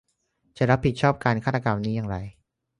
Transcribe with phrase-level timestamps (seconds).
[0.57, 2.17] จะรับผิดชอบการฆาตกรรมนี้อย่างไร?